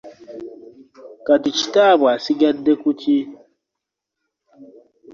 [1.25, 3.17] Kati kitaabwe asigadde ku ki?